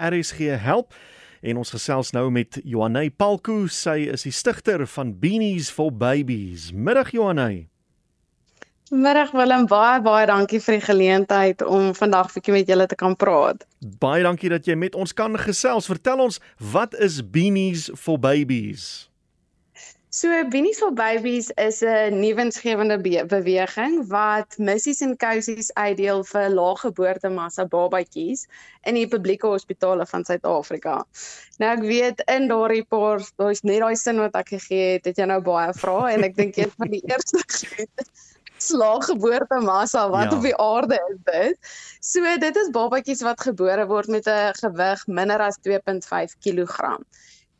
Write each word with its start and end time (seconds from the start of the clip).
RSG 0.00 0.56
help. 0.56 0.94
En 1.40 1.56
ons 1.56 1.72
gesels 1.72 2.12
nou 2.12 2.26
met 2.32 2.60
Johanay 2.64 3.10
Palku, 3.10 3.64
sy 3.68 4.10
is 4.12 4.26
die 4.28 4.32
stigter 4.32 4.86
van 4.88 5.14
Beanies 5.20 5.70
for 5.72 5.92
Babies. 5.92 6.70
Middag 6.72 7.12
Johanay. 7.16 7.66
Middag 8.90 9.30
Willem, 9.30 9.68
baie 9.70 10.00
baie 10.02 10.26
dankie 10.26 10.58
vir 10.60 10.80
die 10.80 10.82
geleentheid 10.82 11.62
om 11.62 11.92
vandag 11.94 12.32
bietjie 12.34 12.56
met 12.56 12.72
julle 12.72 12.88
te 12.90 12.98
kan 12.98 13.14
praat. 13.14 13.62
Baie 14.02 14.24
dankie 14.26 14.50
dat 14.50 14.66
jy 14.66 14.74
met 14.74 14.98
ons 14.98 15.14
kan 15.14 15.38
gesels. 15.38 15.86
Vertel 15.86 16.24
ons, 16.26 16.40
wat 16.72 16.96
is 16.98 17.20
Beanies 17.22 17.86
for 17.94 18.18
Babies? 18.18 19.09
So 20.20 20.28
Beanies 20.28 20.76
for 20.76 20.92
Babies 20.92 21.50
is 21.56 21.80
'n 21.82 22.18
nuwensgewende 22.20 22.98
be 23.00 23.24
beweging 23.26 23.94
wat 24.08 24.58
missies 24.58 25.00
en 25.00 25.14
kousies 25.16 25.70
uitdeel 25.80 26.20
vir 26.30 26.50
lae 26.56 26.74
geboortemassa 26.80 27.64
babatjies 27.74 28.42
in 28.90 28.98
die 28.98 29.06
publieke 29.14 29.48
hospitale 29.48 30.04
van 30.10 30.26
Suid-Afrika. 30.28 30.98
Nou 31.62 31.70
ek 31.76 31.86
weet 31.92 32.20
in 32.34 32.50
daardie 32.52 32.84
paar, 32.84 33.24
daar's 33.40 33.64
net 33.64 33.80
daai 33.80 33.96
sin 33.96 34.20
wat 34.20 34.36
ek 34.42 34.52
gegee 34.58 34.92
het, 34.98 35.08
het 35.08 35.22
jy 35.24 35.30
nou 35.32 35.40
baie 35.48 35.72
vrae 35.80 36.12
en 36.12 36.28
ek 36.28 36.36
dink 36.36 36.60
een 36.60 36.76
van 36.76 36.92
die 36.92 37.02
eerste 37.14 37.40
slaaggeboortemassa 38.68 40.04
wat 40.12 40.28
ja. 40.28 40.36
op 40.36 40.44
die 40.50 40.56
aarde 40.68 41.00
is 41.08 41.24
dit. 41.32 41.74
So 42.12 42.36
dit 42.44 42.64
is 42.66 42.74
babatjies 42.76 43.24
wat 43.24 43.48
gebore 43.48 43.88
word 43.88 44.12
met 44.12 44.28
'n 44.28 44.52
gewig 44.60 45.06
minder 45.06 45.48
as 45.48 45.56
2.5 45.64 46.36
kg. 46.44 47.00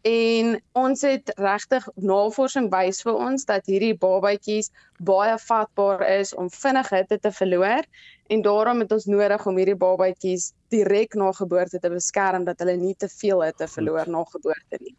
En 0.03 0.55
ons 0.73 1.03
het 1.05 1.33
regtig 1.37 1.89
navorsing 2.01 2.71
wys 2.73 3.03
vir 3.05 3.19
ons 3.21 3.45
dat 3.45 3.67
hierdie 3.69 3.93
babatjies 4.01 4.71
baie 4.97 5.35
vatbaar 5.43 6.07
is 6.09 6.33
om 6.35 6.49
vinnig 6.49 6.89
hitte 6.95 7.19
te 7.21 7.33
verloor 7.37 7.85
en 8.33 8.43
daarom 8.43 8.81
het 8.81 8.93
ons 8.97 9.05
nodig 9.13 9.45
om 9.47 9.61
hierdie 9.61 9.77
babatjies 9.77 10.53
direk 10.73 11.15
na 11.21 11.33
geboorte 11.37 11.83
te 11.83 11.93
beskerm 11.93 12.49
dat 12.49 12.65
hulle 12.65 12.79
nie 12.81 12.95
te 12.97 13.11
veel 13.13 13.45
hitte 13.45 13.69
verloor 13.69 14.09
na 14.09 14.25
geboorte 14.25 14.81
nie. 14.81 14.97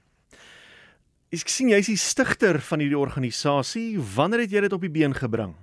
Ek 1.32 1.50
sien 1.50 1.72
jy's 1.72 1.88
die 1.88 1.98
stigter 1.98 2.60
van 2.60 2.84
hierdie 2.84 3.00
organisasie. 3.00 3.96
Wanneer 3.98 4.46
het 4.46 4.54
jy 4.54 4.66
dit 4.68 4.74
op 4.76 4.82
die 4.84 4.92
been 4.92 5.16
gebring? 5.18 5.56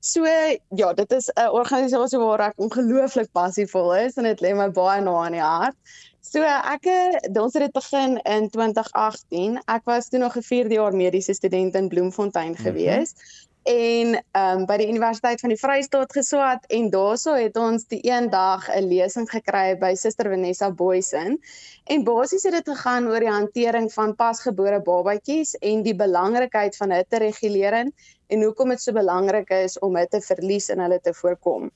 So 0.00 0.24
ja, 0.24 0.92
dit 0.92 1.12
is 1.12 1.28
'n 1.34 1.50
organisasie 1.52 2.18
waar 2.18 2.40
ek 2.40 2.56
ongelooflik 2.56 3.32
passievol 3.32 3.94
is 3.96 4.16
en 4.16 4.24
dit 4.24 4.40
lê 4.40 4.54
my 4.56 4.70
baie 4.70 5.00
na 5.00 5.26
in 5.26 5.32
die 5.32 5.44
hart. 5.44 5.76
So 6.20 6.40
ek 6.42 6.88
ons 7.36 7.52
het 7.52 7.62
dit 7.62 7.72
begin 7.72 8.16
in 8.24 8.48
2018. 8.50 9.60
Ek 9.66 9.84
was 9.84 10.08
toe 10.08 10.18
nog 10.18 10.36
'n 10.36 10.42
4de 10.42 10.74
jaar 10.74 10.96
mediese 10.96 11.34
student 11.34 11.74
in 11.74 11.88
Bloemfontein 11.88 12.56
gewees. 12.56 13.12
Mm 13.12 13.20
-hmm 13.20 13.49
en 13.70 14.14
ehm 14.14 14.60
um, 14.60 14.64
by 14.66 14.76
die 14.80 14.88
Universiteit 14.90 15.40
van 15.42 15.52
die 15.52 15.58
Vrystaat 15.58 16.12
geswat 16.16 16.64
en 16.74 16.88
daaroor 16.90 17.38
het 17.38 17.56
ons 17.60 17.86
die 17.92 18.00
een 18.02 18.26
dag 18.32 18.66
'n 18.74 18.88
lesing 18.90 19.28
gekry 19.30 19.78
by 19.78 19.92
Suster 19.94 20.30
Vanessa 20.32 20.70
Boysen 20.70 21.38
en 21.84 22.04
basies 22.04 22.42
het 22.48 22.56
dit 22.58 22.68
gegaan 22.74 23.06
oor 23.08 23.20
die 23.20 23.30
hantering 23.30 23.92
van 23.92 24.14
pasgebore 24.16 24.80
babatjies 24.82 25.54
en 25.72 25.82
die 25.82 25.94
belangrikheid 25.94 26.76
van 26.76 26.90
hitte 26.90 27.18
regulering 27.22 27.92
en 28.28 28.42
hoekom 28.42 28.68
dit 28.68 28.80
so 28.80 28.92
belangrik 28.92 29.50
is 29.50 29.78
om 29.78 29.96
hitte 29.96 30.20
verlies 30.20 30.68
in 30.68 30.80
hulle 30.80 31.00
te 31.00 31.14
voorkom. 31.14 31.70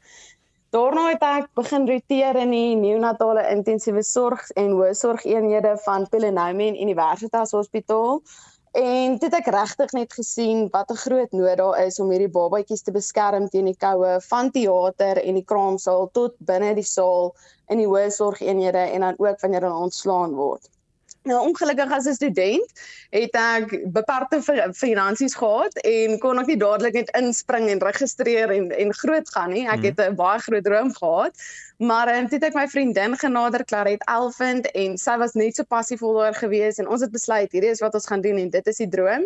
Daarna 0.70 1.08
het 1.08 1.22
ek 1.22 1.50
begin 1.54 1.86
roteer 1.86 2.36
in 2.36 2.50
die 2.50 2.74
neonatale 2.74 3.46
intensiewe 3.50 4.02
sorg 4.02 4.50
en 4.50 4.72
hoë 4.74 4.94
sorgeenhede 4.94 5.76
van 5.84 6.08
Pelenomi 6.10 6.72
Universitas 6.82 7.52
Hospitaal 7.54 8.22
En 8.75 9.12
dit 9.12 9.22
het 9.22 9.34
ek 9.39 9.48
regtig 9.55 9.92
net 9.94 10.14
gesien 10.19 10.64
wat 10.75 10.89
'n 10.91 10.98
groot 11.03 11.33
nood 11.39 11.58
daar 11.61 11.77
is 11.83 11.98
om 12.03 12.08
hierdie 12.11 12.33
babatjies 12.36 12.83
te 12.83 12.94
beskerm 12.97 13.44
teen 13.48 13.69
die 13.70 13.77
koue 13.84 14.17
van 14.28 14.50
teater 14.56 15.20
en 15.22 15.39
die 15.39 15.44
kraamsaal 15.53 16.08
tot 16.19 16.34
binne 16.48 16.72
die 16.75 16.89
saal 16.89 17.30
in 17.70 17.78
die 17.78 17.86
hoë 17.86 18.11
sorgeenhede 18.17 18.83
en 18.97 19.06
dan 19.06 19.20
ook 19.27 19.41
wanneer 19.47 19.69
hulle 19.69 19.84
ontslaan 19.86 20.34
word. 20.34 20.67
Nou 21.25 21.39
ongelukkig 21.41 21.92
as 21.97 22.06
'n 22.06 22.14
student 22.14 22.80
het 23.11 23.36
ek 23.41 23.70
beperkte 23.92 24.41
finansies 24.77 25.34
gehad 25.34 25.75
en 25.80 26.19
kon 26.19 26.39
ek 26.39 26.51
nie 26.51 26.58
dadelik 26.61 26.92
net 26.98 27.12
inspring 27.17 27.68
en 27.73 27.80
registreer 27.80 28.51
en 28.52 28.70
en 28.70 28.92
groot 28.95 29.30
gaan 29.36 29.51
nie. 29.57 29.64
Ek 29.68 29.83
het 29.89 30.01
'n 30.01 30.14
baie 30.14 30.39
groot 30.39 30.64
droom 30.64 30.92
gehad. 30.95 31.33
Maar 31.79 32.08
en 32.08 32.29
toe 32.29 32.39
het 32.39 32.45
ek 32.45 32.55
my 32.55 32.68
vriendin 32.68 33.17
genader 33.17 33.64
Claret 33.64 34.05
Elvind 34.07 34.70
en 34.70 34.98
sy 34.98 35.17
was 35.17 35.33
net 35.33 35.57
so 35.57 35.63
passievol 35.64 36.14
daar 36.20 36.34
gewees 36.34 36.79
en 36.79 36.89
ons 36.89 37.01
het 37.01 37.11
besluit 37.11 37.52
hierdie 37.52 37.70
is 37.70 37.80
wat 37.80 37.95
ons 37.95 38.07
gaan 38.07 38.20
doen 38.20 38.39
en 38.39 38.51
dit 38.51 38.67
is 38.67 38.77
die 38.77 38.89
droom. 38.89 39.24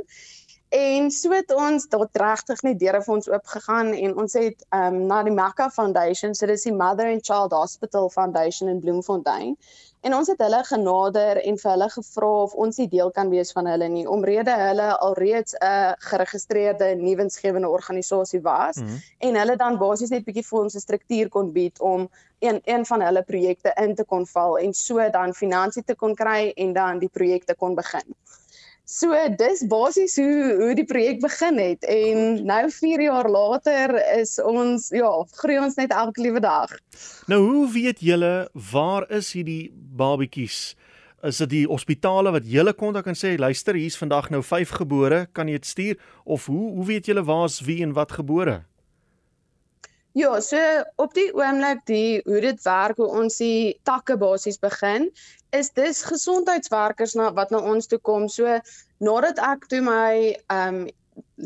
En 0.69 1.11
so 1.11 1.33
het 1.33 1.55
ons 1.55 1.87
tot 1.89 2.17
regtig 2.21 2.61
net 2.63 2.79
deure 2.79 3.01
vir 3.05 3.15
ons 3.15 3.29
oop 3.31 3.47
gegaan 3.57 3.95
en 3.97 4.17
ons 4.21 4.35
het 4.37 4.65
ehm 4.69 4.95
um, 4.95 5.07
na 5.09 5.23
die 5.25 5.33
Mecca 5.33 5.71
Foundation, 5.73 6.35
so 6.35 6.47
dis 6.47 6.67
die 6.69 6.75
Mother 6.77 7.09
and 7.09 7.25
Child 7.25 7.55
Hospital 7.57 8.11
Foundation 8.13 8.69
in 8.69 8.81
Bloemfontein. 8.81 9.57
En 10.01 10.15
ons 10.15 10.29
het 10.29 10.39
hulle 10.39 10.61
genader 10.65 11.41
en 11.41 11.57
vir 11.59 11.71
hulle 11.71 11.89
gevra 11.91 12.29
of 12.43 12.53
ons 12.55 12.77
die 12.77 12.89
deel 12.89 13.11
kan 13.11 13.31
wees 13.33 13.51
van 13.57 13.67
hulle 13.67 13.89
nie 13.89 14.05
omrede 14.07 14.53
hulle 14.61 14.91
alreeds 15.07 15.57
'n 15.59 15.95
geregistreerde 16.11 16.95
nuwensgewende 17.01 17.69
organisasie 17.69 18.41
was 18.41 18.77
mm 18.77 18.87
-hmm. 18.87 18.99
en 19.19 19.37
hulle 19.37 19.57
dan 19.57 19.79
basies 19.79 20.11
net 20.11 20.25
bietjie 20.25 20.47
vir 20.51 20.61
ons 20.61 20.75
'n 20.75 20.81
struktuur 20.81 21.29
kon 21.29 21.53
bied 21.53 21.81
om 21.81 22.09
een 22.39 22.61
een 22.65 22.87
van 22.87 23.01
hulle 23.03 23.23
projekte 23.23 23.73
in 23.75 23.95
te 23.95 24.05
kon 24.05 24.27
val 24.27 24.59
en 24.59 24.75
so 24.75 25.11
dan 25.11 25.35
finansies 25.35 25.85
te 25.85 25.95
kon 25.95 26.15
kry 26.15 26.53
en 26.57 26.73
dan 26.73 26.99
die 26.99 27.11
projekte 27.13 27.55
kon 27.55 27.75
begin. 27.75 28.15
So 28.89 29.13
dis 29.37 29.67
basies 29.69 30.15
hoe 30.17 30.55
hoe 30.57 30.73
die 30.73 30.87
projek 30.89 31.19
begin 31.21 31.59
het 31.61 31.83
en 31.93 32.39
nou 32.49 32.63
4 32.73 33.03
jaar 33.05 33.27
later 33.29 33.93
is 34.17 34.39
ons 34.41 34.87
ja, 34.97 35.11
groei 35.43 35.59
ons 35.61 35.77
net 35.77 35.93
elke 35.93 36.25
liewe 36.25 36.41
dag. 36.41 36.73
Nou 37.29 37.43
hoe 37.43 37.67
weet 37.75 38.01
julle 38.01 38.49
waar 38.73 39.05
is 39.13 39.35
hierdie 39.37 39.69
babetjies? 39.77 40.73
Is 41.21 41.43
dit 41.45 41.53
die 41.53 41.63
hospitale 41.69 42.33
wat 42.33 42.49
julle 42.49 42.73
kontak 42.73 43.13
en 43.13 43.19
sê 43.19 43.35
luister 43.37 43.77
hier's 43.77 44.01
vandag 44.01 44.31
nou 44.33 44.41
5 44.41 44.73
gebore, 44.81 45.27
kan 45.37 45.53
jy 45.53 45.61
dit 45.61 45.69
stuur 45.69 46.01
of 46.25 46.49
hoe 46.49 46.73
hoe 46.79 46.89
weet 46.89 47.13
julle 47.13 47.27
waar's 47.29 47.61
wie 47.69 47.83
en 47.85 47.93
wat 47.93 48.17
gebore? 48.17 48.63
Ja, 50.17 50.41
so 50.41 50.59
op 50.97 51.13
die 51.15 51.29
oomblik 51.35 51.85
die 51.87 52.21
hoe 52.25 52.41
dit 52.41 52.63
werk 52.65 52.97
hoe 52.97 53.09
ons 53.21 53.37
die 53.43 53.79
takke 53.85 54.17
basies 54.17 54.59
begin 54.59 55.11
is 55.57 55.71
dis 55.77 56.03
gesondheidswerkers 56.05 57.15
na 57.15 57.33
wat 57.37 57.51
na 57.51 57.61
ons 57.61 57.87
toe 57.87 57.99
kom. 57.99 58.29
So 58.29 58.59
nadat 59.05 59.39
ek 59.39 59.69
toe 59.69 59.83
my 59.85 60.35
ehm 60.49 60.81
um, 60.85 60.87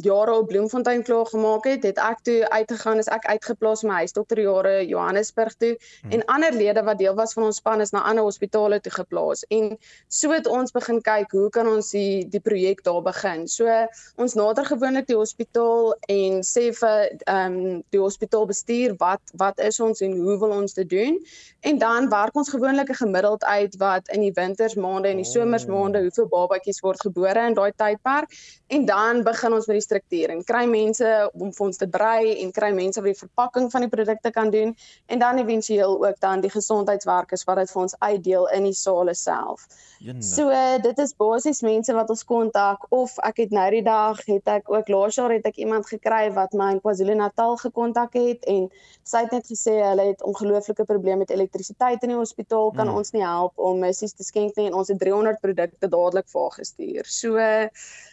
jare 0.00 0.32
op 0.32 0.46
Bloemfontein 0.48 1.02
klaar 1.02 1.26
gemaak 1.26 1.64
het, 1.64 1.82
het 1.82 1.98
ek 2.00 2.22
toe 2.24 2.38
uitgegaan 2.48 2.98
as 2.98 3.10
ek 3.12 3.26
uitgeplaas 3.28 3.82
my 3.84 4.00
huisdokter 4.02 4.40
jare 4.40 4.86
Johannesburg 4.88 5.54
toe 5.60 5.74
hmm. 5.76 6.14
en 6.16 6.24
ander 6.32 6.54
lede 6.56 6.82
wat 6.82 6.98
deel 6.98 7.14
was 7.14 7.34
van 7.36 7.44
ons 7.50 7.60
span 7.60 7.80
is 7.84 7.92
na 7.92 8.02
ander 8.08 8.24
hospitale 8.24 8.80
toe 8.80 8.92
geplaas. 8.92 9.44
En 9.52 9.76
so 10.08 10.32
het 10.32 10.48
ons 10.48 10.72
begin 10.72 11.02
kyk 11.04 11.36
hoe 11.36 11.50
kan 11.52 11.68
ons 11.68 11.90
die 11.92 12.24
die 12.32 12.40
projek 12.40 12.80
daar 12.86 13.02
begin. 13.04 13.44
So 13.48 13.68
ons 14.16 14.36
nader 14.38 14.64
gewoonlik 14.64 15.06
die 15.10 15.18
hospitaal 15.18 15.92
en 16.08 16.40
sê 16.46 16.70
vir 16.72 17.12
ehm 17.26 17.58
um, 17.58 17.82
die 17.92 18.00
hospitaalbestuur 18.00 18.96
wat 19.02 19.34
wat 19.40 19.60
is 19.60 19.80
ons 19.80 20.00
en 20.00 20.16
hoe 20.16 20.38
wil 20.40 20.56
ons 20.56 20.74
dit 20.74 20.88
doen? 20.88 21.20
En 21.60 21.78
dan 21.78 22.08
werk 22.08 22.36
ons 22.36 22.48
gewoonlik 22.48 22.88
'n 22.90 23.02
gemiddeld 23.04 23.44
uit 23.44 23.76
wat 23.76 24.08
in 24.08 24.20
die 24.20 24.32
wintersmaande 24.32 25.08
en 25.08 25.20
die 25.20 25.28
somersmaande 25.28 25.98
oh. 25.98 26.04
hoeveel 26.08 26.28
babatjies 26.28 26.80
word 26.80 27.00
gebore 27.00 27.46
in 27.46 27.54
daai 27.54 27.72
tydperk 27.76 28.32
en 28.66 28.84
dan 28.84 29.22
begin 29.22 29.52
ons 29.52 29.66
met 29.66 29.76
die 29.76 29.81
struktuur 29.82 30.32
en 30.34 30.42
kry 30.46 30.64
mense 30.70 31.08
om 31.32 31.52
vir 31.52 31.66
ons 31.66 31.80
te 31.80 31.88
brei 31.88 32.36
en 32.42 32.52
kry 32.54 32.72
mense 32.76 33.00
wat 33.00 33.10
die 33.10 33.20
verpakking 33.20 33.70
van 33.72 33.86
die 33.86 33.90
produkte 33.92 34.32
kan 34.34 34.50
doen 34.50 34.74
en 35.06 35.22
dan 35.22 35.40
éventueel 35.42 35.98
ook 36.06 36.20
dan 36.20 36.40
die 36.44 36.50
gesondheidswerkers 36.52 37.44
wat 37.48 37.62
dit 37.62 37.72
vir 37.72 37.82
ons 37.82 37.96
uitdeel 37.98 38.48
in 38.56 38.68
die 38.68 38.76
sale 38.76 39.14
self. 39.14 39.66
Jenne. 40.02 40.22
So 40.22 40.50
dit 40.82 40.98
is 40.98 41.14
basies 41.18 41.62
mense 41.62 41.94
wat 41.94 42.10
ons 42.10 42.24
kontak 42.26 42.86
of 42.90 43.14
ek 43.22 43.44
het 43.44 43.54
nou 43.54 43.68
die 43.70 43.84
dag 43.86 44.18
het 44.26 44.48
ek 44.50 44.70
ook 44.72 44.88
laas 44.90 45.18
jaar 45.18 45.34
het 45.34 45.46
ek 45.46 45.60
iemand 45.62 45.86
gekry 45.86 46.24
wat 46.34 46.56
my 46.58 46.72
in 46.74 46.80
KwaZulu-Natal 46.82 47.56
gekontak 47.62 48.16
het 48.18 48.46
en 48.50 48.66
sy 49.06 49.24
het 49.26 49.34
net 49.36 49.46
gesê 49.46 49.76
hulle 49.82 50.08
het 50.10 50.24
ongelooflike 50.26 50.86
probleme 50.88 51.22
met 51.22 51.30
elektrisiteit 51.30 52.02
in 52.02 52.14
die 52.14 52.18
hospitaal 52.18 52.72
kan 52.74 52.88
mm. 52.88 52.98
ons 52.98 53.14
nie 53.14 53.22
help 53.22 53.58
om 53.70 53.78
missies 53.82 54.16
te 54.18 54.26
skenk 54.26 54.58
nie 54.58 54.68
en 54.70 54.78
ons 54.80 54.90
het 54.90 54.98
300 54.98 55.40
produkte 55.42 55.90
dadelik 55.90 56.28
vir 56.32 56.42
haar 56.42 56.58
gestuur. 56.58 57.12
So 57.20 57.38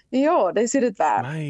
Ja, 0.09 0.51
dis 0.51 0.71
hoe 0.71 0.81
dit 0.81 0.97
werk. 0.97 1.21
My 1.21 1.41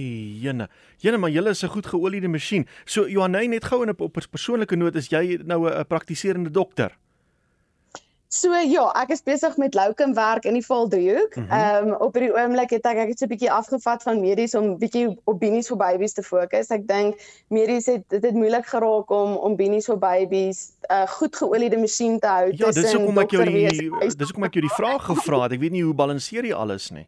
jene. 0.42 0.70
Jene, 0.98 1.18
maar 1.18 1.30
julle 1.32 1.50
is 1.50 1.64
'n 1.64 1.68
goed 1.68 1.86
geoliede 1.86 2.28
masjien. 2.28 2.68
So 2.86 3.08
Johanay 3.08 3.48
net 3.48 3.64
gou 3.64 3.82
in 3.82 3.90
'n 3.90 3.96
op 3.98 4.18
'n 4.18 4.30
persoonlike 4.30 4.76
noot 4.76 4.96
is 4.96 5.08
jy 5.08 5.40
nou 5.46 5.70
'n 5.70 5.86
praktiserende 5.88 6.52
dokter? 6.52 6.98
So 8.30 8.54
ja, 8.54 8.84
ek 8.94 9.10
is 9.10 9.24
besig 9.26 9.56
met 9.58 9.74
loukum 9.74 10.12
werk 10.14 10.44
in 10.46 10.54
die 10.54 10.66
Valdriehoek. 10.66 11.36
Mhm. 11.36 11.50
Ehm 11.50 11.86
mm 11.86 11.94
um, 11.94 11.96
op 12.06 12.14
hierdie 12.14 12.34
oomblik 12.36 12.70
het 12.70 12.86
ek 12.86 12.98
ek 12.98 13.08
het 13.08 13.20
so 13.20 13.26
'n 13.26 13.30
bietjie 13.30 13.52
afgevat 13.52 14.04
van 14.04 14.22
medies 14.22 14.54
om 14.56 14.78
bietjie 14.78 15.18
op 15.26 15.40
binies 15.40 15.68
vir 15.68 15.78
babies 15.78 16.14
te 16.14 16.24
fokus. 16.24 16.70
Ek 16.70 16.88
dink 16.88 17.18
medies 17.48 17.86
het 17.86 18.04
dit 18.10 18.24
het 18.24 18.34
moeilik 18.34 18.66
geraak 18.66 19.10
om 19.10 19.36
om 19.36 19.56
binies 19.56 19.86
vir 19.86 19.98
babies 19.98 20.72
'n 20.90 20.94
uh, 20.94 21.08
goed 21.08 21.36
geoliede 21.36 21.78
masjien 21.78 22.20
te 22.20 22.28
hou 22.28 22.52
Ja, 22.54 22.72
dis 22.72 22.94
hoekom 22.94 23.18
ek 23.18 23.32
jou 23.32 23.46
die 23.46 23.90
dis 24.18 24.30
hoekom 24.30 24.44
ek 24.44 24.54
jou 24.54 24.62
die 24.62 24.76
vraag 24.78 25.06
gevra 25.06 25.44
het. 25.44 25.52
Ek 25.52 25.60
weet 25.60 25.72
nie 25.72 25.84
hoe 25.84 25.94
balanseer 25.94 26.46
jy 26.46 26.54
alles 26.54 26.92
nie. 26.92 27.08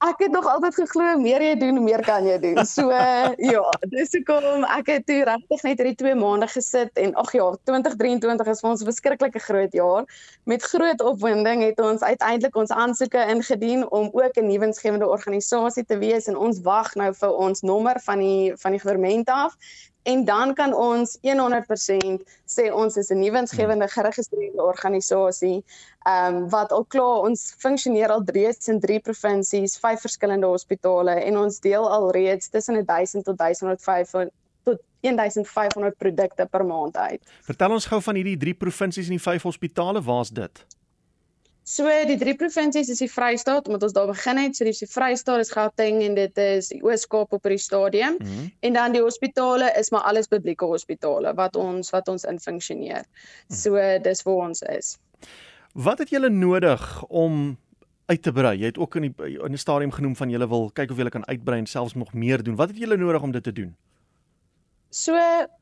Ek 0.00 0.22
het 0.24 0.32
nog 0.32 0.46
altyd 0.48 0.74
geglo 0.74 1.18
meer 1.20 1.42
jy 1.44 1.54
doen, 1.60 1.76
meer 1.84 2.00
kan 2.04 2.24
jy 2.24 2.38
doen. 2.40 2.60
So 2.68 2.88
ja, 3.52 3.64
dis 3.92 4.14
hoekom 4.16 4.64
ek 4.64 4.88
het 4.94 5.06
toe 5.08 5.18
regtig 5.28 5.64
net 5.66 5.82
hierdie 5.82 5.98
2 6.00 6.14
maande 6.16 6.48
gesit 6.48 7.00
en 7.00 7.12
ag 7.20 7.32
ja, 7.36 7.48
2023 7.68 8.48
is 8.54 8.62
vir 8.64 8.70
ons 8.70 8.82
'n 8.82 8.88
verskriklike 8.88 9.42
groot 9.44 9.76
jaar. 9.76 10.08
Met 10.48 10.64
groot 10.64 11.04
opwinding 11.04 11.64
het 11.66 11.80
ons 11.84 12.02
uiteindelik 12.02 12.56
ons 12.56 12.72
aansoeke 12.72 13.26
ingedien 13.34 13.84
om 13.90 14.08
ook 14.12 14.40
'n 14.40 14.48
nuwensgewende 14.48 15.08
organisasie 15.08 15.84
te 15.84 15.98
wees 15.98 16.26
en 16.32 16.36
ons 16.36 16.60
wag 16.64 16.94
nou 16.94 17.12
vir 17.12 17.36
ons 17.36 17.60
nommer 17.60 18.00
van 18.00 18.18
die 18.18 18.56
van 18.56 18.72
die 18.72 18.80
regering 18.80 19.28
af 19.28 19.56
en 20.02 20.24
dan 20.24 20.54
kan 20.54 20.74
ons 20.74 21.18
100% 21.20 22.22
sê 22.46 22.72
ons 22.72 22.96
is 22.96 23.10
'n 23.10 23.18
nuwensgewende 23.18 23.88
geregistreerde 23.88 24.62
organisasie 24.62 25.64
ehm 26.06 26.34
um, 26.34 26.48
wat 26.48 26.72
al 26.72 26.84
klaar 26.84 27.20
ons 27.28 27.54
funksioneer 27.58 28.08
al 28.08 28.22
reeds 28.24 28.68
in 28.68 28.80
3 28.80 29.00
provinsies, 29.00 29.78
5 29.78 30.00
verskillende 30.00 30.46
hospitale 30.46 31.10
en 31.10 31.38
ons 31.38 31.60
deel 31.60 31.90
al 31.90 32.10
reeds 32.10 32.48
tussen 32.48 32.84
1000 32.84 33.24
tot 33.24 33.38
1500 33.38 34.32
tot 34.62 34.80
1500 35.00 35.96
produkte 35.96 36.46
per 36.46 36.64
maand 36.64 36.96
uit. 36.96 37.20
Vertel 37.42 37.70
ons 37.70 37.86
gou 37.86 38.00
van 38.02 38.14
hierdie 38.14 38.36
3 38.36 38.54
provinsies 38.54 39.04
en 39.04 39.16
die 39.16 39.22
5 39.22 39.42
hospitale, 39.42 40.02
waar's 40.02 40.30
dit? 40.30 40.66
So 41.70 41.86
die 41.86 42.16
drie 42.18 42.34
provinsies 42.34 42.88
is 42.90 42.98
die 42.98 43.06
Vrystaat 43.10 43.68
omdat 43.68 43.84
ons 43.86 43.94
daar 43.94 44.08
begin 44.10 44.40
het. 44.40 44.56
So 44.58 44.66
dis 44.66 44.80
die 44.82 44.88
Vrystaat, 44.90 45.38
dis 45.38 45.52
Gauteng 45.54 46.00
en 46.02 46.16
dit 46.18 46.40
is 46.42 46.70
die 46.72 46.80
Oos-Kaap 46.82 47.36
op 47.36 47.46
hierdie 47.46 47.62
stadium. 47.62 48.16
Mm 48.18 48.26
-hmm. 48.26 48.50
En 48.66 48.72
dan 48.78 48.96
die 48.96 49.02
hospitale 49.02 49.70
is 49.78 49.90
maar 49.90 50.02
alles 50.10 50.26
publieke 50.26 50.64
hospitale 50.66 51.34
wat 51.34 51.56
ons 51.56 51.90
wat 51.94 52.08
ons 52.08 52.24
in 52.24 52.40
funksioneer. 52.40 53.04
Mm. 53.04 53.56
So 53.56 53.98
dis 54.02 54.22
waar 54.22 54.48
ons 54.48 54.62
is. 54.62 54.98
Wat 55.72 55.98
het 55.98 56.10
julle 56.10 56.28
nodig 56.28 57.04
om 57.08 57.58
uit 58.06 58.22
te 58.22 58.32
brei? 58.32 58.58
Jy 58.58 58.66
het 58.66 58.78
ook 58.78 58.94
in 58.94 59.02
die 59.02 59.14
in 59.38 59.52
'n 59.52 59.58
stadium 59.58 59.92
genoem 59.92 60.16
van 60.16 60.30
julle 60.30 60.48
wil 60.48 60.70
kyk 60.72 60.90
of 60.90 60.96
julle 60.96 61.10
kan 61.10 61.26
uitbrei 61.26 61.58
en 61.58 61.66
selfs 61.66 61.94
nog 61.94 62.12
meer 62.12 62.42
doen. 62.42 62.56
Wat 62.56 62.68
het 62.68 62.78
julle 62.78 62.96
nodig 62.96 63.22
om 63.22 63.30
dit 63.30 63.42
te 63.42 63.52
doen? 63.52 63.76
So 64.88 65.14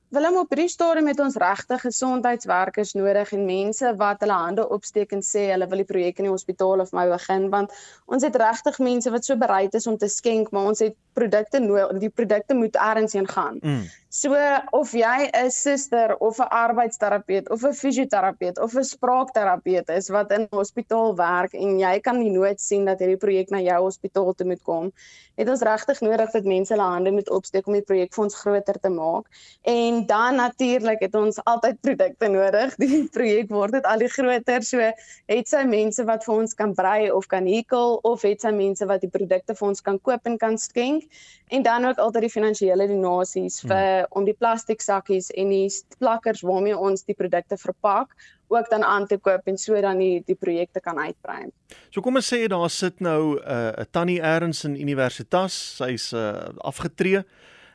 Willem 0.08 0.38
op 0.40 0.48
hierdie 0.48 0.70
stadium 0.72 1.04
met 1.04 1.18
ons 1.20 1.34
regte 1.36 1.76
gesondheidswerkers 1.82 2.94
nodig 2.96 3.32
en 3.36 3.42
mense 3.44 3.90
wat 4.00 4.22
hulle 4.24 4.38
hande 4.40 4.64
opsteek 4.72 5.10
en 5.12 5.20
sê 5.20 5.42
hulle 5.50 5.66
wil 5.68 5.82
die 5.82 5.88
projek 5.90 6.22
in 6.22 6.28
die 6.30 6.32
hospitaal 6.32 6.80
of 6.80 6.94
my 6.96 7.04
begin 7.10 7.50
want 7.52 7.74
ons 8.08 8.24
het 8.24 8.38
regtig 8.40 8.78
mense 8.86 9.12
wat 9.12 9.28
so 9.28 9.36
bereid 9.36 9.76
is 9.76 9.86
om 9.90 9.98
te 10.00 10.08
skenk 10.08 10.48
maar 10.48 10.70
ons 10.72 10.80
het 10.86 10.96
produkte 11.18 11.60
nodig 11.60 12.00
die 12.06 12.12
produkte 12.22 12.56
moet 12.56 12.80
ergens 12.80 13.18
heen 13.18 13.28
gaan. 13.28 13.60
Mm. 13.60 13.84
So 14.10 14.32
of 14.72 14.94
jy 14.96 15.28
'n 15.36 15.50
suster 15.52 16.16
of 16.16 16.38
'n 16.40 16.48
arbeidsterapeut 16.48 17.50
of 17.50 17.62
'n 17.62 17.74
fisioterapeut 17.74 18.58
of 18.58 18.74
'n 18.74 18.84
spraakterapeut 18.84 19.90
is 19.90 20.08
wat 20.08 20.32
in 20.32 20.48
'n 20.48 20.56
hospitaal 20.56 21.14
werk 21.14 21.52
en 21.52 21.78
jy 21.78 22.00
kan 22.00 22.18
nie 22.18 22.30
nooit 22.30 22.58
sien 22.60 22.86
dat 22.86 23.00
hierdie 23.00 23.20
projek 23.20 23.50
na 23.50 23.60
jou 23.60 23.82
hospitaal 23.82 24.32
toe 24.32 24.46
moet 24.46 24.62
kom, 24.62 24.92
het 25.36 25.48
ons 25.48 25.60
regtig 25.60 26.00
nodig 26.00 26.30
dat 26.30 26.44
mense 26.44 26.72
hulle 26.72 26.88
hande 26.88 27.10
moet 27.10 27.28
opsteek 27.30 27.66
om 27.66 27.74
die 27.74 27.82
projek 27.82 28.14
vir 28.14 28.24
ons 28.24 28.34
groter 28.34 28.80
te 28.80 28.88
maak. 28.88 29.26
En 29.62 30.06
dan 30.06 30.36
natuurlik 30.36 31.00
het 31.00 31.14
ons 31.14 31.44
altyd 31.44 31.80
produkte 31.80 32.28
nodig. 32.28 32.76
Die 32.76 33.08
projek 33.12 33.50
word 33.50 33.72
dit 33.72 33.84
al 33.84 33.98
die 33.98 34.08
groter. 34.08 34.62
So 34.62 34.80
het 34.80 35.48
sy 35.48 35.64
mense 35.64 36.04
wat 36.04 36.24
vir 36.24 36.34
ons 36.34 36.54
kan 36.54 36.74
brei 36.74 37.10
of 37.10 37.26
kan 37.26 37.46
hekel 37.46 38.00
of 38.02 38.22
het 38.22 38.40
sy 38.40 38.50
mense 38.50 38.86
wat 38.86 39.00
die 39.00 39.10
produkte 39.10 39.54
vir 39.54 39.68
ons 39.68 39.80
kan 39.82 40.00
koop 40.00 40.24
en 40.24 40.38
kan 40.38 40.58
skenk 40.58 41.04
en 41.48 41.62
dan 41.62 41.84
ook 41.84 41.98
altyd 41.98 42.22
die 42.22 42.36
finansiële 42.40 42.88
donasies 42.88 43.60
vir 43.60 43.76
hmm 43.76 43.97
om 44.10 44.24
die 44.24 44.36
plastiek 44.36 44.80
sakkies 44.80 45.30
en 45.30 45.52
die 45.54 45.68
plakkers 45.98 46.42
waarmee 46.46 46.76
ons 46.76 47.04
die 47.04 47.14
produkte 47.14 47.56
verpak 47.56 48.14
ook 48.48 48.70
dan 48.70 48.84
aan 48.84 49.06
te 49.06 49.18
koop 49.18 49.46
en 49.46 49.58
so 49.58 49.80
dan 49.80 49.98
die 49.98 50.22
die 50.26 50.36
projekte 50.36 50.80
kan 50.80 50.98
uitbrei. 50.98 51.48
So 51.90 52.00
kom 52.00 52.16
ons 52.16 52.32
sê 52.32 52.46
daar 52.48 52.70
sit 52.70 53.00
nou 53.00 53.36
'n 53.36 53.42
uh, 53.44 53.84
tannie 53.90 54.20
erns 54.20 54.64
in 54.64 54.76
Universitas, 54.76 55.76
sy's 55.76 56.12
uh, 56.12 56.48
afgetree 56.58 57.24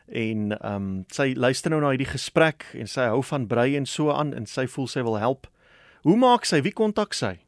en 0.07 0.51
ehm 0.51 0.75
um, 0.75 1.05
sy 1.07 1.33
luister 1.35 1.71
nou 1.71 1.81
na 1.81 1.89
hierdie 1.89 2.11
gesprek 2.11 2.65
en 2.73 2.87
sy 2.87 3.07
hou 3.07 3.23
van 3.23 3.47
brei 3.47 3.75
en 3.75 3.85
so 3.85 4.11
aan 4.11 4.33
en 4.33 4.45
sy 4.45 4.67
voel 4.67 4.87
sy 4.87 5.01
wil 5.01 5.17
help. 5.17 5.47
Hoe 6.03 6.17
maak 6.17 6.45
sy? 6.45 6.61
Wie 6.61 6.73
kontak 6.73 7.13
sy? 7.13 7.42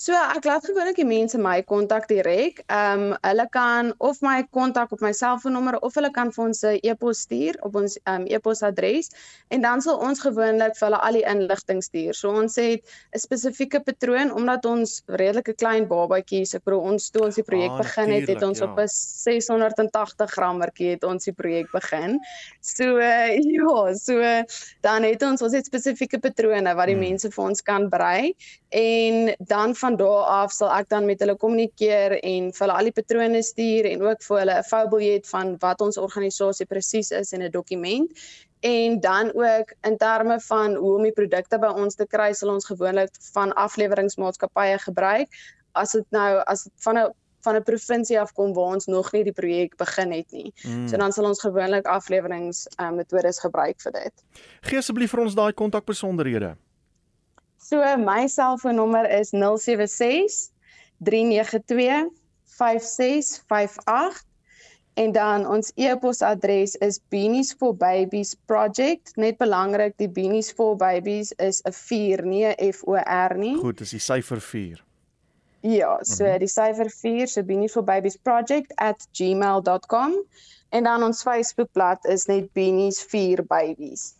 So 0.00 0.16
ek 0.16 0.46
laat 0.48 0.64
gewoonlik 0.64 0.96
die 0.96 1.04
mense 1.04 1.36
my 1.36 1.58
kontak 1.68 2.06
direk. 2.08 2.62
Ehm 2.72 3.10
um, 3.12 3.16
hulle 3.20 3.44
kan 3.52 3.90
of 4.00 4.22
my 4.24 4.38
kontak 4.56 4.94
op 4.96 5.02
my 5.04 5.10
selfoonnommer 5.12 5.76
of 5.84 5.98
hulle 5.98 6.08
kan 6.14 6.30
vir 6.32 6.44
ons 6.46 6.62
'n 6.64 6.78
e-pos 6.88 7.20
stuur 7.26 7.58
op 7.68 7.74
ons 7.76 7.98
ehm 7.98 8.22
um, 8.22 8.24
e-posadres 8.24 9.10
en 9.52 9.60
dan 9.60 9.82
sal 9.84 10.00
ons 10.00 10.22
gewoonlik 10.24 10.72
vir 10.78 10.86
hulle 10.88 11.00
al 11.08 11.18
die 11.18 11.26
inligting 11.32 11.82
stuur. 11.84 12.16
So 12.16 12.32
ons 12.32 12.56
het 12.56 12.80
'n 13.12 13.18
spesifieke 13.18 13.80
patroon 13.84 14.32
omdat 14.32 14.64
ons 14.64 15.02
redelike 15.06 15.52
klein 15.52 15.84
babatjies, 15.86 16.54
ek 16.54 16.64
bedoel 16.64 16.80
ons 16.80 17.10
toe 17.10 17.26
ons 17.26 17.34
die 17.34 17.44
projek 17.44 17.70
ah, 17.70 17.78
begin 17.84 18.10
het, 18.10 18.28
het 18.28 18.42
ons 18.42 18.58
ja. 18.58 18.64
op 18.64 18.80
'n 18.80 18.88
680 18.88 20.30
grammertjie 20.30 20.90
het 20.96 21.04
ons 21.04 21.24
die 21.24 21.36
projek 21.36 21.68
begin. 21.72 22.18
So 22.62 22.96
uh, 22.96 23.36
ja, 23.52 23.94
so 23.94 24.16
dan 24.80 25.02
het 25.02 25.22
ons 25.22 25.42
ons 25.42 25.52
het 25.52 25.66
spesifieke 25.66 26.18
patrone 26.18 26.74
wat 26.74 26.86
die 26.86 26.96
hmm. 26.96 27.04
mense 27.04 27.28
vir 27.30 27.44
ons 27.44 27.60
kan 27.60 27.90
brei 27.90 28.32
en 28.70 29.34
dan 29.38 29.74
van 29.74 29.89
daar 29.96 30.24
af 30.42 30.52
sal 30.52 30.70
ek 30.74 30.88
dan 30.88 31.06
met 31.06 31.20
hulle 31.20 31.36
kommunikeer 31.36 32.18
en 32.20 32.50
vir 32.52 32.64
hulle 32.64 32.76
al 32.78 32.90
die 32.90 32.96
patrone 32.98 33.42
stuur 33.42 33.88
en 33.90 34.02
ook 34.02 34.22
vir 34.22 34.38
hulle 34.38 34.58
'n 34.58 34.68
voubiljet 34.70 35.28
van 35.28 35.56
wat 35.60 35.80
ons 35.80 35.98
organisasie 35.98 36.66
presies 36.66 37.10
is 37.10 37.32
en 37.32 37.42
'n 37.42 37.50
dokument 37.50 38.10
en 38.60 39.00
dan 39.00 39.32
ook 39.34 39.72
in 39.82 39.96
terme 39.96 40.40
van 40.40 40.74
hoe 40.74 40.96
om 40.96 41.02
die 41.02 41.12
produkte 41.12 41.58
by 41.58 41.72
ons 41.84 41.94
te 41.94 42.06
kry 42.06 42.32
sal 42.32 42.52
ons 42.52 42.66
gewoonlik 42.66 43.10
van 43.32 43.52
afleweringsmaatskappye 43.52 44.78
gebruik 44.78 45.28
as 45.72 45.92
dit 45.92 46.06
nou 46.10 46.42
as 46.46 46.62
dit 46.64 46.72
van 46.82 46.98
'n 46.98 47.10
van 47.42 47.56
'n 47.56 47.62
provinsie 47.62 48.20
af 48.20 48.32
kom 48.32 48.52
waar 48.52 48.74
ons 48.74 48.86
nog 48.86 49.12
nie 49.12 49.24
die 49.24 49.32
projek 49.32 49.76
begin 49.76 50.12
het 50.12 50.30
nie. 50.30 50.52
Mm. 50.62 50.88
So 50.88 50.96
dan 50.96 51.12
sal 51.12 51.24
ons 51.24 51.40
gewoonlik 51.40 51.86
aflewerings 51.86 52.68
um, 52.80 52.94
metodes 52.94 53.40
gebruik 53.40 53.80
vir 53.80 53.92
dit. 53.92 54.24
Gee 54.60 54.78
asseblief 54.78 55.10
vir 55.10 55.20
ons 55.20 55.34
daai 55.34 55.52
kontakbesonderhede. 55.52 56.56
So 57.60 57.96
my 57.98 58.26
selfoonnommer 58.26 59.20
is 59.20 59.30
076 59.30 60.50
392 61.04 62.10
5658 62.44 64.24
en 64.94 65.12
dan 65.12 65.46
ons 65.46 65.72
e-posadres 65.76 66.74
is 66.74 67.00
beaniesforbabiesproject. 67.08 69.16
Net 69.16 69.36
belangrik 69.38 69.96
die 70.00 70.08
beanies 70.08 70.52
for 70.52 70.76
babies 70.76 71.32
is 71.36 71.62
'n 71.62 71.72
4 71.72 72.24
nie 72.24 72.46
'n 72.46 72.54
F 72.72 72.82
O 72.86 72.94
R 72.96 73.36
nie. 73.36 73.56
Goed 73.56 73.78
dis 73.78 73.90
die 73.90 74.00
syfer 74.00 74.40
4 74.40 74.84
Ja 75.60 75.98
so 76.02 76.24
mm 76.24 76.30
-hmm. 76.30 76.38
die 76.38 76.48
syfer 76.48 76.90
4 76.90 77.28
so 77.28 77.42
beaniesforbabiesproject@gmail.com 77.42 80.12
en 80.68 80.84
dan 80.84 81.02
ons 81.02 81.22
Facebookblad 81.22 82.04
is 82.04 82.26
net 82.26 82.48
beanies4babies 82.52 84.14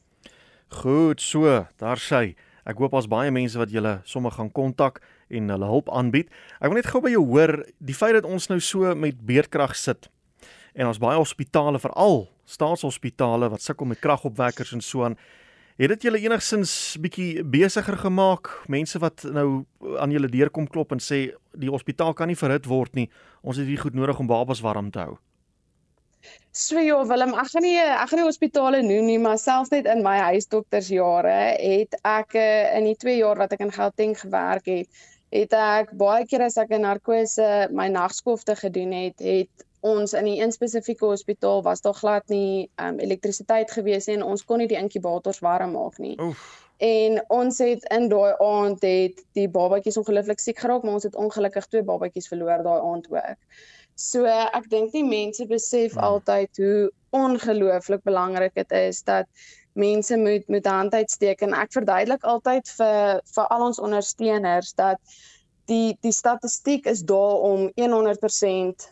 Goed 0.69 1.21
so 1.21 1.67
daar 1.77 1.99
sê 1.99 2.35
Ek 2.71 2.79
hoop 2.79 2.95
daar's 2.95 3.11
baie 3.11 3.33
mense 3.35 3.59
wat 3.59 3.73
julle 3.75 3.99
sommer 4.07 4.31
gaan 4.37 4.53
kontak 4.55 5.01
en 5.29 5.51
hulle 5.51 5.67
hulp 5.67 5.91
aanbied. 5.91 6.31
Ek 6.63 6.71
wil 6.71 6.79
net 6.79 6.91
gou 6.91 7.03
by 7.03 7.11
jou 7.11 7.25
hoor, 7.33 7.57
die 7.83 7.97
feit 7.97 8.15
dat 8.15 8.29
ons 8.29 8.47
nou 8.53 8.61
so 8.63 8.95
met 8.95 9.19
beerdkrag 9.27 9.75
sit 9.75 10.11
en 10.79 10.87
ons 10.87 11.01
baie 11.03 11.19
hospitale 11.19 11.81
veral 11.83 12.29
staatshospitale 12.51 13.51
wat 13.51 13.63
sukkel 13.63 13.89
met 13.91 14.01
kragopwekkers 14.03 14.75
en 14.75 14.83
so 14.85 15.05
aan, 15.07 15.17
het 15.81 15.95
dit 15.95 16.07
julle 16.09 16.21
enigsins 16.21 16.73
bietjie 17.01 17.45
besigger 17.47 17.97
gemaak? 17.99 18.51
Mense 18.69 19.01
wat 19.03 19.25
nou 19.25 19.65
aan 20.03 20.13
julle 20.15 20.31
deur 20.31 20.51
kom 20.53 20.69
klop 20.69 20.93
en 20.95 21.03
sê 21.03 21.31
die 21.57 21.71
hospitaal 21.73 22.15
kan 22.15 22.31
nie 22.31 22.39
verhit 22.39 22.69
word 22.69 22.99
nie. 22.99 23.09
Ons 23.41 23.63
het 23.63 23.71
hier 23.71 23.81
goed 23.81 23.97
nodig 23.97 24.19
om 24.21 24.29
babas 24.31 24.63
warm 24.65 24.91
te 24.93 25.03
hou. 25.07 25.19
So 26.53 26.81
ja, 26.83 26.99
Willem, 27.07 27.33
ek 27.39 27.53
gaan 27.53 27.63
nie 27.63 27.77
ek 27.79 28.11
gaan 28.11 28.19
nie 28.21 28.27
hospitale 28.27 28.83
noem 28.83 29.07
nie, 29.07 29.19
maar 29.23 29.39
selfs 29.39 29.71
net 29.71 29.87
in 29.87 30.03
my 30.03 30.17
huisdoktersjare 30.33 31.39
het 31.63 31.95
ek 32.03 32.35
eh, 32.35 32.77
in 32.79 32.89
die 32.91 32.99
2 32.99 33.17
jaar 33.21 33.39
wat 33.39 33.55
ek 33.55 33.63
in 33.67 33.73
Gauteng 33.73 34.17
gewerk 34.19 34.67
het, 34.67 35.03
het 35.31 35.55
ek 35.55 35.93
baie 35.99 36.27
keer 36.27 36.43
as 36.49 36.59
ek 36.59 36.75
'n 36.75 36.83
narkose 36.83 37.69
my 37.71 37.87
nagskofte 37.89 38.57
gedoen 38.59 38.93
het, 38.93 39.23
het 39.23 39.67
ons 39.81 40.13
in 40.13 40.27
'n 40.27 40.41
een 40.43 40.53
spesifieke 40.53 41.07
hospitaal 41.07 41.63
was 41.63 41.81
daar 41.81 41.95
glad 41.95 42.29
nie 42.29 42.71
um, 42.77 42.99
elektrisiteit 42.99 43.71
gewees 43.71 44.07
nie 44.07 44.17
en 44.17 44.23
ons 44.23 44.45
kon 44.45 44.59
nie 44.59 44.69
die 44.69 44.79
inkubators 44.79 45.41
warm 45.41 45.73
maak 45.73 45.99
nie. 45.99 46.19
Oef. 46.21 46.67
En 46.81 47.25
ons 47.29 47.59
het 47.59 47.85
in 47.93 48.09
daai 48.09 48.35
aand 48.39 48.83
het 48.83 49.25
die 49.33 49.49
babatjies 49.49 49.97
ongelukkig 49.97 50.41
siek 50.41 50.59
geraak, 50.59 50.83
maar 50.83 50.97
ons 50.97 51.05
het 51.05 51.15
ongelukkig 51.15 51.67
twee 51.67 51.83
babatjies 51.83 52.29
verloor 52.29 52.63
daai 52.63 52.81
aand 52.81 53.11
ook. 53.11 53.37
So 54.01 54.25
ek 54.25 54.71
dink 54.73 54.95
nie 54.97 55.05
mense 55.05 55.45
besef 55.49 55.97
hmm. 55.97 56.05
altyd 56.11 56.63
hoe 56.63 56.91
ongelooflik 57.17 58.05
belangrik 58.07 58.55
dit 58.57 58.79
is 58.79 59.03
dat 59.03 59.27
mense 59.79 60.17
moet 60.17 60.47
met 60.49 60.67
hand 60.67 60.95
uitsteek 60.95 61.43
en 61.47 61.55
ek 61.55 61.75
verduidelik 61.77 62.25
altyd 62.33 62.71
vir 62.79 63.21
vir 63.35 63.51
al 63.57 63.67
ons 63.67 63.83
ondersteuners 63.83 64.73
dat 64.79 65.19
die 65.71 65.97
die 66.07 66.15
statistiek 66.15 66.89
is 66.91 67.05
daar 67.07 67.45
om 67.51 67.69
100% 67.79 68.89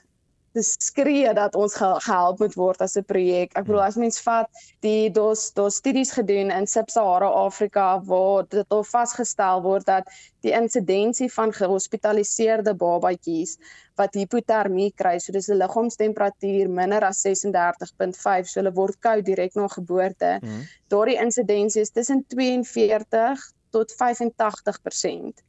te 0.53 0.63
skree 0.63 1.33
dat 1.35 1.55
ons 1.55 1.75
gehelp 1.79 2.39
moet 2.43 2.55
word 2.59 2.81
as 2.85 2.97
'n 2.97 3.05
projek. 3.05 3.53
Ek 3.53 3.67
bedoel 3.67 3.81
hmm. 3.81 3.89
as 3.89 3.97
mens 3.97 4.21
vat 4.21 4.49
die 4.87 5.11
dos 5.11 5.51
dos 5.53 5.77
studies 5.81 6.13
gedoen 6.13 6.51
in 6.51 6.67
Sub-Sahara 6.67 7.29
Afrika 7.45 8.01
waar 8.05 8.47
dit 8.49 8.67
al 8.69 8.85
vasgestel 8.85 9.63
word 9.63 9.87
dat 9.87 10.09
die 10.47 10.53
insidensie 10.53 11.29
van 11.33 11.53
gehospitaliseerde 11.53 12.75
babatjies 12.75 13.59
wat 13.99 14.15
hipotermie 14.15 14.93
kry, 14.95 15.19
so 15.19 15.33
dis 15.33 15.49
'n 15.49 15.59
liggaamstemperatuur 15.59 16.71
minder 16.71 17.05
as 17.05 17.21
36.5, 17.27 18.49
so 18.49 18.61
hulle 18.61 18.73
word 18.73 18.97
koud 19.01 19.25
direk 19.25 19.55
na 19.55 19.67
geboorte. 19.69 20.39
Hmm. 20.41 20.67
Daardie 20.89 21.19
insidensie 21.19 21.83
is 21.83 21.91
tussen 21.91 22.25
42 22.29 23.53
tot 23.71 23.95
85%. 23.95 25.43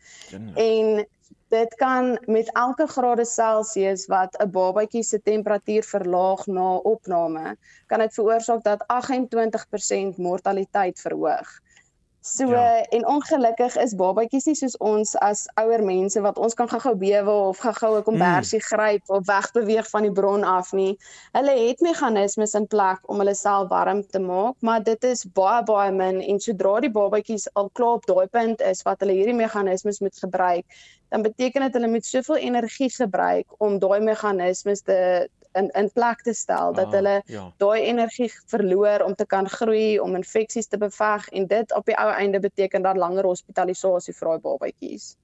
En 0.55 1.07
dit 1.49 1.75
kan 1.75 2.19
met 2.25 2.51
elke 2.53 2.87
grade 2.87 3.25
Celsius 3.25 4.05
wat 4.05 4.37
'n 4.37 4.51
babatjie 4.51 5.03
se 5.03 5.21
temperatuur 5.21 5.83
verlaag 5.83 6.45
na 6.45 6.75
opname, 6.75 7.57
kan 7.85 7.99
dit 7.99 8.13
veroorsaak 8.13 8.63
dat 8.63 8.85
28% 8.87 10.17
mortaliteit 10.17 10.99
verhoog. 10.99 11.59
So 12.29 12.45
ja. 12.47 12.85
en 12.93 13.07
ongelukkig 13.07 13.75
is 13.81 13.95
babatjies 13.97 14.45
nie 14.45 14.57
soos 14.57 14.75
ons 14.85 15.15
as 15.25 15.47
ouer 15.57 15.81
mense 15.81 16.21
wat 16.21 16.37
ons 16.37 16.53
kan 16.53 16.69
gou-gou 16.69 16.93
bewe 17.01 17.35
of 17.49 17.57
gou-gou 17.63 17.97
'n 17.97 18.05
kombersie 18.05 18.59
mm. 18.59 18.67
gryp 18.67 19.09
of 19.17 19.25
wegbeweeg 19.25 19.89
van 19.89 20.05
die 20.05 20.11
bron 20.19 20.43
af 20.43 20.69
nie. 20.77 20.93
Hulle 21.33 21.55
het 21.57 21.81
meganismes 21.81 22.53
in 22.59 22.67
plek 22.67 23.01
om 23.09 23.23
hulle 23.23 23.33
self 23.33 23.73
warm 23.73 24.03
te 24.05 24.21
maak, 24.21 24.55
maar 24.61 24.83
dit 24.83 25.03
is 25.09 25.25
baie 25.41 25.63
baie 25.63 25.91
min 25.91 26.21
en 26.21 26.39
sodra 26.39 26.77
die 26.85 26.93
babatjies 26.99 27.49
al 27.53 27.73
klaar 27.73 27.97
op 27.97 28.05
daai 28.05 28.27
punt 28.27 28.61
is 28.61 28.85
wat 28.85 29.01
hulle 29.01 29.17
hierdie 29.17 29.39
meganismes 29.41 29.99
moet 29.99 30.17
gebruik, 30.25 30.65
dan 31.09 31.25
beteken 31.25 31.65
dit 31.65 31.73
hulle 31.73 31.87
moet 31.87 32.05
soveel 32.05 32.35
energie 32.35 32.91
gebruik 32.93 33.57
om 33.57 33.79
daai 33.79 33.99
meganismes 33.99 34.85
te 34.85 35.29
in 35.59 35.69
in 35.77 35.91
plek 35.93 36.23
te 36.25 36.33
stel 36.33 36.73
dat 36.73 36.89
ah, 36.91 36.97
hulle 36.99 37.15
ja. 37.25 37.45
daai 37.61 37.81
energie 37.81 38.31
verloor 38.51 39.05
om 39.05 39.15
te 39.15 39.25
kan 39.25 39.49
groei, 39.49 39.99
om 39.99 40.15
infeksies 40.15 40.67
te 40.67 40.77
beveg 40.77 41.27
en 41.29 41.47
dit 41.47 41.75
op 41.75 41.85
die 41.85 41.97
ou 41.99 42.09
einde 42.11 42.39
beteken 42.39 42.85
dan 42.85 42.97
langer 42.97 43.27
hospitalisasie 43.27 44.15
vir 44.17 44.33
daai 44.33 44.45
babatjies. 44.47 45.15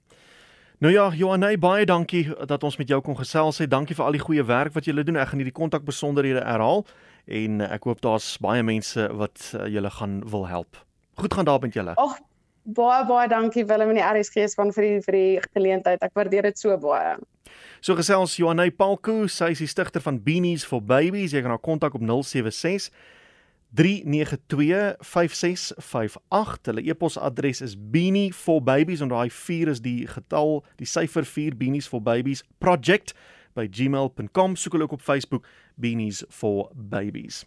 Nou 0.78 0.92
ja, 0.92 1.08
Johanay, 1.08 1.56
baie 1.56 1.86
dankie 1.88 2.26
dat 2.46 2.64
ons 2.68 2.76
met 2.76 2.88
jou 2.88 2.98
kon 3.00 3.16
gesels 3.16 3.62
het. 3.62 3.70
Dankie 3.72 3.94
vir 3.96 4.04
al 4.04 4.16
die 4.18 4.20
goeie 4.20 4.44
werk 4.44 4.74
wat 4.76 4.84
julle 4.84 5.06
doen. 5.08 5.16
Ek 5.16 5.30
gaan 5.30 5.40
hierdie 5.40 5.56
kontak 5.56 5.86
besonderhede 5.88 6.42
herhaal 6.44 6.84
en 7.26 7.62
ek 7.64 7.88
hoop 7.88 8.02
daar's 8.04 8.34
baie 8.44 8.60
mense 8.62 9.06
wat 9.16 9.54
uh, 9.56 9.64
julle 9.72 9.90
gaan 9.90 10.20
wil 10.28 10.44
help. 10.50 10.76
Goed 11.16 11.32
gaan 11.34 11.48
daar 11.48 11.62
met 11.64 11.72
julle. 11.74 11.94
Ag, 11.96 12.18
baie 12.66 13.04
baie 13.06 13.28
dankie 13.30 13.64
Willem 13.66 13.94
en 13.94 14.00
die 14.00 14.04
RSG 14.04 14.48
span 14.50 14.72
vir 14.74 14.86
die 14.86 15.00
vir 15.06 15.16
die 15.16 15.40
geleentheid. 15.54 16.02
Ek 16.02 16.14
waardeer 16.18 16.48
dit 16.50 16.58
so 16.58 16.74
baie. 16.82 17.16
So 17.80 17.94
gesels 17.94 18.36
Johanay 18.40 18.72
Palko, 18.74 19.26
sy 19.30 19.52
is 19.54 19.62
die 19.62 19.70
stigter 19.70 20.02
van 20.02 20.18
Beanies 20.22 20.66
for 20.66 20.82
Babies. 20.82 21.34
Jy 21.34 21.44
kan 21.44 21.54
haar 21.54 21.62
kontak 21.62 21.94
op 21.94 22.02
076 22.02 22.90
392 23.76 24.96
5658. 25.00 26.70
Hulle 26.70 26.84
e-posadres 26.86 27.60
is 27.60 27.76
beanieforbabies 27.76 29.02
en 29.04 29.12
daai 29.12 29.30
4 29.30 29.72
is 29.74 29.82
die 29.84 30.06
getal, 30.10 30.62
die 30.80 30.88
syfer 30.88 31.26
4 31.26 31.56
Beanies 31.58 31.90
for 31.90 32.02
Babies 32.02 32.44
project 32.58 33.14
by 33.56 33.66
gmail.com. 33.68 34.56
Soek 34.56 34.76
hulle 34.76 34.88
ook 34.88 34.96
op 34.98 35.04
Facebook 35.04 35.46
Beanies 35.76 36.24
for 36.30 36.70
Babies. 36.74 37.44